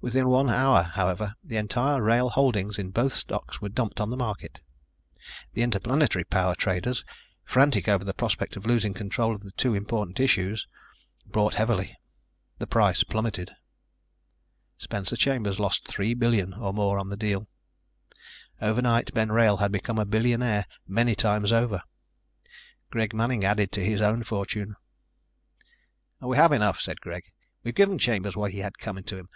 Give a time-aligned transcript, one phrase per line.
[0.00, 4.16] Within one hour, however, the entire Wrail holdings in both stocks were dumped on the
[4.16, 4.60] market.
[5.54, 7.04] The Interplanetary Power traders,
[7.42, 10.68] frantic over the prospect of losing control of the two important issues,
[11.26, 11.96] bought heavily.
[12.60, 13.50] The price plummeted.
[14.78, 17.48] Spencer Chambers lost three billion or more on the deal.
[18.62, 21.82] Overnight Ben Wrail had become a billionaire many times over.
[22.92, 24.76] Greg Manning added to his own fortune.
[26.20, 27.24] "We have enough," said Greg.
[27.64, 29.28] "We've given Chambers what he had coming to him.